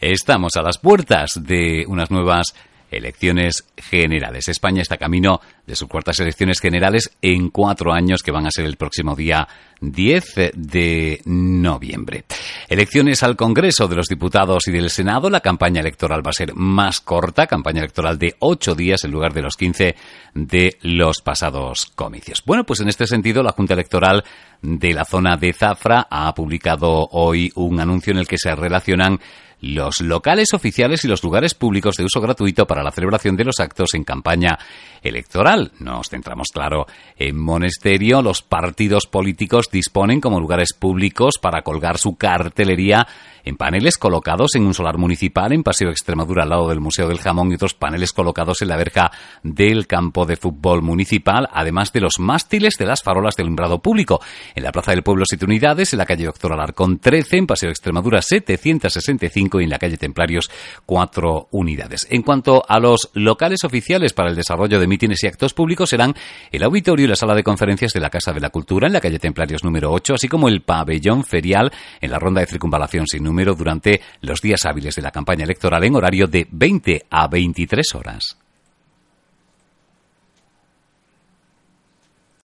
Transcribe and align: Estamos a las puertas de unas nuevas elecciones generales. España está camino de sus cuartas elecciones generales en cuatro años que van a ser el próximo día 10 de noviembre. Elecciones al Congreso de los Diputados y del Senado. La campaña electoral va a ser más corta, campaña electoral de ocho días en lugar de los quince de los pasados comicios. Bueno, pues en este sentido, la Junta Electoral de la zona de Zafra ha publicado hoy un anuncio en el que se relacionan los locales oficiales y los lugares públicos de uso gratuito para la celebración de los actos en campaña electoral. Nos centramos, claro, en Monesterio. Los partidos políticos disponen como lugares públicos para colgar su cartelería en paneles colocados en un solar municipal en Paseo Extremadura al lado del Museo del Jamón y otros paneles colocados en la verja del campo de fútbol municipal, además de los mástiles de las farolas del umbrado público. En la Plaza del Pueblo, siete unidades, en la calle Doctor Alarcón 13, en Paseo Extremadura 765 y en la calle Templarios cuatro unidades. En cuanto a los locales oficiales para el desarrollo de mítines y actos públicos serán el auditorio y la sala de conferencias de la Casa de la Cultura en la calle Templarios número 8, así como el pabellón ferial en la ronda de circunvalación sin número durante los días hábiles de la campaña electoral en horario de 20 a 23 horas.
Estamos 0.00 0.52
a 0.56 0.62
las 0.62 0.78
puertas 0.78 1.30
de 1.42 1.84
unas 1.88 2.10
nuevas 2.10 2.54
elecciones 2.90 3.64
generales. 3.76 4.48
España 4.48 4.82
está 4.82 4.96
camino 4.96 5.40
de 5.66 5.74
sus 5.74 5.88
cuartas 5.88 6.20
elecciones 6.20 6.60
generales 6.60 7.10
en 7.22 7.48
cuatro 7.48 7.92
años 7.92 8.22
que 8.22 8.30
van 8.30 8.46
a 8.46 8.50
ser 8.50 8.66
el 8.66 8.76
próximo 8.76 9.16
día 9.16 9.48
10 9.80 10.52
de 10.54 11.20
noviembre. 11.24 12.24
Elecciones 12.68 13.22
al 13.22 13.36
Congreso 13.36 13.88
de 13.88 13.96
los 13.96 14.06
Diputados 14.06 14.68
y 14.68 14.72
del 14.72 14.90
Senado. 14.90 15.30
La 15.30 15.40
campaña 15.40 15.80
electoral 15.80 16.24
va 16.24 16.30
a 16.30 16.34
ser 16.34 16.54
más 16.54 17.00
corta, 17.00 17.46
campaña 17.46 17.80
electoral 17.80 18.18
de 18.18 18.36
ocho 18.38 18.74
días 18.74 19.02
en 19.04 19.10
lugar 19.10 19.32
de 19.32 19.42
los 19.42 19.56
quince 19.56 19.96
de 20.34 20.76
los 20.82 21.20
pasados 21.22 21.90
comicios. 21.94 22.42
Bueno, 22.46 22.64
pues 22.64 22.80
en 22.80 22.88
este 22.88 23.06
sentido, 23.06 23.42
la 23.42 23.52
Junta 23.52 23.74
Electoral 23.74 24.24
de 24.62 24.92
la 24.92 25.04
zona 25.04 25.36
de 25.36 25.52
Zafra 25.52 26.06
ha 26.10 26.32
publicado 26.34 27.08
hoy 27.12 27.50
un 27.54 27.80
anuncio 27.80 28.12
en 28.12 28.18
el 28.18 28.28
que 28.28 28.38
se 28.38 28.54
relacionan 28.54 29.18
los 29.60 30.00
locales 30.00 30.52
oficiales 30.52 31.04
y 31.04 31.08
los 31.08 31.22
lugares 31.22 31.54
públicos 31.54 31.96
de 31.96 32.04
uso 32.04 32.20
gratuito 32.20 32.66
para 32.66 32.82
la 32.82 32.90
celebración 32.90 33.36
de 33.36 33.44
los 33.44 33.58
actos 33.60 33.94
en 33.94 34.04
campaña 34.04 34.58
electoral. 35.02 35.72
Nos 35.78 36.08
centramos, 36.08 36.48
claro, 36.52 36.86
en 37.16 37.38
Monesterio. 37.38 38.22
Los 38.22 38.42
partidos 38.42 39.06
políticos 39.06 39.70
disponen 39.70 40.20
como 40.20 40.40
lugares 40.40 40.72
públicos 40.72 41.38
para 41.40 41.62
colgar 41.62 41.98
su 41.98 42.16
cartelería 42.16 43.06
en 43.46 43.56
paneles 43.56 43.96
colocados 43.96 44.56
en 44.56 44.66
un 44.66 44.74
solar 44.74 44.98
municipal 44.98 45.52
en 45.52 45.62
Paseo 45.62 45.88
Extremadura 45.88 46.42
al 46.42 46.50
lado 46.50 46.68
del 46.68 46.80
Museo 46.80 47.08
del 47.08 47.20
Jamón 47.20 47.50
y 47.50 47.54
otros 47.54 47.74
paneles 47.74 48.12
colocados 48.12 48.60
en 48.60 48.68
la 48.68 48.76
verja 48.76 49.12
del 49.44 49.86
campo 49.86 50.26
de 50.26 50.36
fútbol 50.36 50.82
municipal, 50.82 51.48
además 51.52 51.92
de 51.92 52.00
los 52.00 52.18
mástiles 52.18 52.74
de 52.76 52.86
las 52.86 53.04
farolas 53.04 53.36
del 53.36 53.48
umbrado 53.48 53.80
público. 53.80 54.20
En 54.54 54.64
la 54.64 54.72
Plaza 54.72 54.90
del 54.90 55.04
Pueblo, 55.04 55.24
siete 55.26 55.44
unidades, 55.44 55.92
en 55.92 56.00
la 56.00 56.06
calle 56.06 56.24
Doctor 56.24 56.52
Alarcón 56.52 56.98
13, 56.98 57.36
en 57.36 57.46
Paseo 57.46 57.70
Extremadura 57.70 58.20
765 58.20 59.60
y 59.60 59.64
en 59.64 59.70
la 59.70 59.78
calle 59.78 59.96
Templarios 59.96 60.50
cuatro 60.84 61.48
unidades. 61.52 62.08
En 62.10 62.22
cuanto 62.22 62.64
a 62.68 62.80
los 62.80 63.10
locales 63.14 63.62
oficiales 63.62 64.12
para 64.12 64.30
el 64.30 64.36
desarrollo 64.36 64.80
de 64.80 64.88
mítines 64.88 65.22
y 65.22 65.28
actos 65.28 65.54
públicos 65.54 65.90
serán 65.90 66.14
el 66.50 66.64
auditorio 66.64 67.04
y 67.04 67.08
la 67.08 67.16
sala 67.16 67.34
de 67.36 67.44
conferencias 67.44 67.92
de 67.92 68.00
la 68.00 68.10
Casa 68.10 68.32
de 68.32 68.40
la 68.40 68.50
Cultura 68.50 68.88
en 68.88 68.92
la 68.92 69.00
calle 69.00 69.20
Templarios 69.20 69.62
número 69.62 69.92
8, 69.92 70.14
así 70.14 70.26
como 70.26 70.48
el 70.48 70.62
pabellón 70.62 71.22
ferial 71.22 71.72
en 72.00 72.10
la 72.10 72.18
ronda 72.18 72.40
de 72.40 72.48
circunvalación 72.48 73.06
sin 73.06 73.22
número 73.22 73.35
durante 73.44 74.00
los 74.20 74.40
días 74.40 74.64
hábiles 74.64 74.96
de 74.96 75.02
la 75.02 75.10
campaña 75.10 75.44
electoral 75.44 75.84
en 75.84 75.94
horario 75.94 76.26
de 76.26 76.46
20 76.50 77.06
a 77.10 77.28
23 77.28 77.94
horas. 77.94 78.45